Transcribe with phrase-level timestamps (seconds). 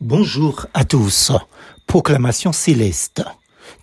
[0.00, 1.30] Bonjour à tous.
[1.86, 3.22] Proclamation céleste.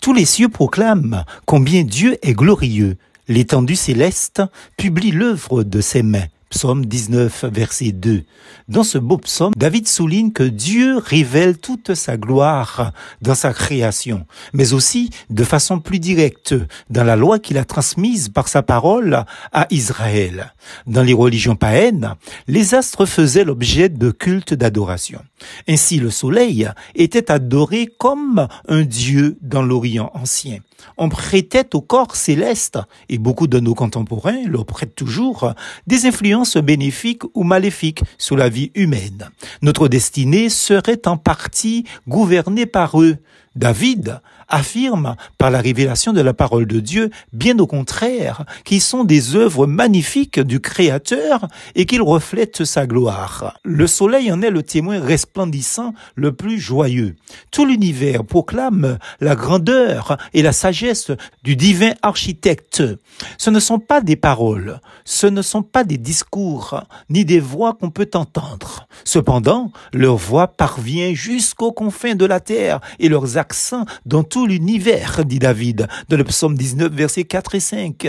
[0.01, 2.97] Tous les cieux proclament combien Dieu est glorieux.
[3.27, 4.41] L'étendue céleste
[4.77, 6.25] publie l'œuvre de ses mains.
[6.49, 8.23] Psaume 19, verset 2.
[8.69, 14.25] Dans ce beau psaume, David souligne que Dieu révèle toute sa gloire dans sa création,
[14.53, 16.55] mais aussi de façon plus directe
[16.89, 20.53] dans la loi qu'il a transmise par sa parole à Israël.
[20.85, 22.15] Dans les religions païennes,
[22.47, 25.21] les astres faisaient l'objet de cultes d'adoration.
[25.67, 30.59] Ainsi, le soleil était adoré comme un dieu dans l'Orient ancien.
[30.97, 35.53] On prêtait au corps céleste, et beaucoup de nos contemporains le prêtent toujours,
[35.87, 39.29] des influences bénéfiques ou maléfiques sur la vie humaine.
[39.61, 43.17] Notre destinée serait en partie gouvernée par eux.
[43.55, 49.03] David affirme par la révélation de la parole de Dieu, bien au contraire, qu'ils sont
[49.03, 53.59] des œuvres magnifiques du Créateur et qu'ils reflètent sa gloire.
[53.63, 57.15] Le soleil en est le témoin resplendissant le plus joyeux.
[57.51, 61.11] Tout l'univers proclame la grandeur et la sagesse
[61.43, 62.83] du divin architecte.
[63.37, 67.73] Ce ne sont pas des paroles, ce ne sont pas des discours, ni des voix
[67.73, 68.87] qu'on peut entendre.
[69.03, 75.25] Cependant, leur voix parvient jusqu'aux confins de la terre et leurs accents dans tout l'univers,
[75.25, 78.07] dit David dans le psaume 19, versets 4 et 5.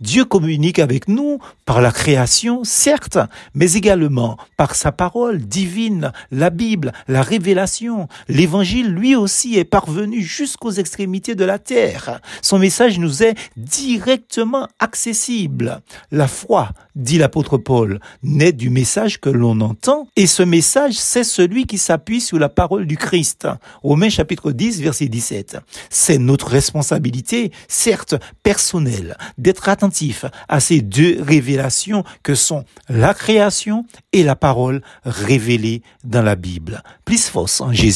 [0.00, 3.18] Dieu communique avec nous par la création, certes,
[3.54, 8.08] mais également par sa parole divine, la Bible, la révélation.
[8.26, 12.20] L'évangile, lui aussi, est parvenu jusqu'aux extrémités de la terre.
[12.42, 15.80] Son message nous est directement accessible.
[16.10, 21.22] La foi, dit l'apôtre Paul, naît du message que l'on entend, et ce message, c'est
[21.22, 23.46] celui qui s'appuie sur la parole du Christ.
[23.84, 25.58] Romains chapitre 10, verset 17.
[25.90, 33.84] C'est notre responsabilité, certes personnelle, d'être attentif à ces deux révélations que sont la création
[34.12, 36.82] et la parole révélée dans la Bible.
[37.04, 37.88] Plus force en Jésus.